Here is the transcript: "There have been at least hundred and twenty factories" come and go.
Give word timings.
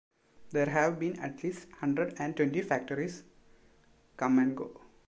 "There 0.49 0.65
have 0.65 0.97
been 0.97 1.19
at 1.19 1.43
least 1.43 1.69
hundred 1.73 2.15
and 2.17 2.35
twenty 2.35 2.63
factories" 2.63 3.21
come 4.17 4.39
and 4.39 4.57
go. 4.57 4.81